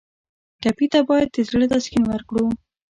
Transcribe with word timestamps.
ټپي 0.61 0.85
ته 0.93 0.99
باید 1.09 1.29
د 1.31 1.37
زړه 1.49 1.65
تسکین 1.71 2.03
ورکړو. 2.07 2.45